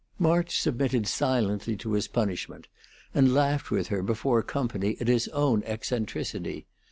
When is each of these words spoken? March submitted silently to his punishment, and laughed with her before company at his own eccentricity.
March 0.17 0.59
submitted 0.59 1.05
silently 1.05 1.77
to 1.77 1.91
his 1.93 2.07
punishment, 2.07 2.65
and 3.13 3.35
laughed 3.35 3.69
with 3.69 3.89
her 3.89 4.01
before 4.01 4.41
company 4.41 4.97
at 4.99 5.07
his 5.07 5.27
own 5.27 5.61
eccentricity. 5.61 6.65